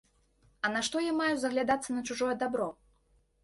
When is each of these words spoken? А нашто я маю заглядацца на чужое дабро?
А 0.63 0.71
нашто 0.75 1.03
я 1.09 1.11
маю 1.19 1.35
заглядацца 1.43 1.89
на 2.01 2.05
чужое 2.11 2.33
дабро? 2.43 2.69